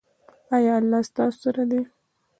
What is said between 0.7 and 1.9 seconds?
الله ستاسو سره دی؟